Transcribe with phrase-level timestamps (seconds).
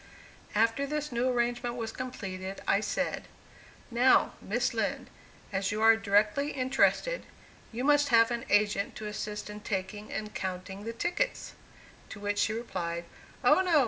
[0.55, 3.27] After this new arrangement was completed, I said:
[3.91, 5.11] "Now, Miss Lind,
[5.53, 7.23] as you are directly interested,
[7.71, 11.53] you must have an agent to assist in taking and counting the tickets";
[12.09, 13.05] to which she replied,
[13.43, 13.79] "Oh, no!